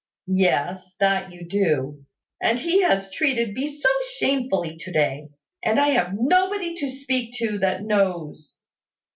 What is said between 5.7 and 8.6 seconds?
I have nobody to speak to that knows.